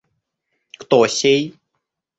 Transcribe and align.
Кто 0.81 0.97
сей? 1.17 1.41